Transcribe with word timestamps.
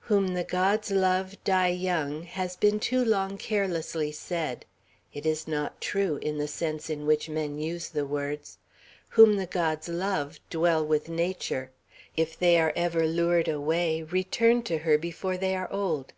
"Whom 0.00 0.34
the 0.34 0.44
gods 0.44 0.90
love, 0.90 1.42
die 1.42 1.68
young," 1.68 2.24
has 2.24 2.54
been 2.54 2.78
too 2.80 3.02
long 3.02 3.38
carelessly 3.38 4.12
said. 4.12 4.66
It 5.14 5.24
is 5.24 5.48
not 5.48 5.80
true, 5.80 6.18
in 6.20 6.36
the 6.36 6.48
sense 6.48 6.90
in 6.90 7.06
which 7.06 7.30
men 7.30 7.56
use 7.56 7.88
the 7.88 8.04
words. 8.04 8.58
Whom 9.08 9.36
the 9.36 9.46
gods 9.46 9.88
love, 9.88 10.38
dwell 10.50 10.84
with 10.84 11.08
nature; 11.08 11.70
if 12.14 12.38
they 12.38 12.60
are 12.60 12.74
ever 12.76 13.06
lured 13.06 13.48
away, 13.48 14.02
return 14.02 14.62
to 14.64 14.76
her 14.80 14.98
before 14.98 15.38
they 15.38 15.56
are 15.56 15.72
old. 15.72 16.12